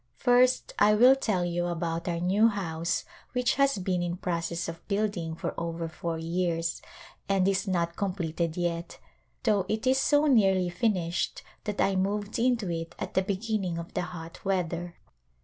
First 0.15 0.73
I 0.79 0.95
will 0.95 1.15
tell 1.15 1.45
you 1.45 1.67
about 1.67 2.07
our 2.07 2.19
new 2.19 2.47
house 2.47 3.05
which 3.33 3.53
has 3.53 3.77
been 3.77 4.01
in 4.01 4.17
process 4.17 4.67
of 4.67 4.87
building 4.87 5.35
for 5.35 5.53
over 5.59 5.87
four 5.87 6.17
years 6.17 6.81
and 7.29 7.47
is 7.47 7.67
not 7.67 7.95
completed 7.97 8.57
yet, 8.57 8.97
though 9.43 9.63
it 9.69 9.85
is 9.85 9.99
so 9.99 10.25
nearly 10.25 10.69
finished 10.69 11.43
that 11.65 11.79
I 11.79 11.95
moved 11.95 12.39
into 12.39 12.71
it 12.71 12.95
at 12.97 13.13
the 13.13 13.21
beginning 13.21 13.77
of 13.77 13.93
the 13.93 14.01
hot 14.01 14.43
weather. 14.43 14.95